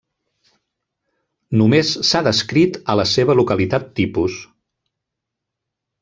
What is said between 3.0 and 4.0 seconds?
seva localitat